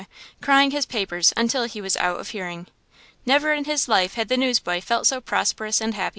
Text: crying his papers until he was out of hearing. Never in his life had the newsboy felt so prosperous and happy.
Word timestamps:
crying 0.41 0.71
his 0.71 0.87
papers 0.87 1.31
until 1.37 1.65
he 1.65 1.79
was 1.79 1.95
out 1.97 2.19
of 2.19 2.29
hearing. 2.29 2.65
Never 3.23 3.53
in 3.53 3.65
his 3.65 3.87
life 3.87 4.15
had 4.15 4.29
the 4.29 4.35
newsboy 4.37 4.81
felt 4.81 5.05
so 5.05 5.21
prosperous 5.21 5.79
and 5.79 5.93
happy. 5.93 6.09